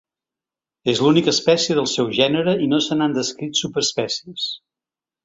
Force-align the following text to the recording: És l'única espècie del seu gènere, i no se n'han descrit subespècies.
És 0.93 1.01
l'única 1.07 1.29
espècie 1.35 1.75
del 1.79 1.89
seu 1.91 2.09
gènere, 2.19 2.55
i 2.69 2.71
no 2.71 2.79
se 2.87 2.97
n'han 3.01 3.13
descrit 3.19 3.61
subespècies. 3.63 4.49